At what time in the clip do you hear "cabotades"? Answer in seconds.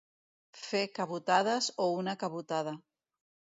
1.01-1.69